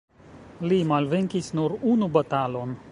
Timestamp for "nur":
1.59-1.77